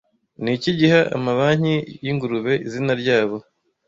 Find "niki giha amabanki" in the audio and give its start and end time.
0.43-1.75